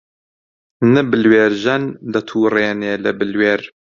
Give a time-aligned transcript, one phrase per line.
[0.93, 3.61] نە بلوێرژەن دەتووڕێنێ لە بلوێر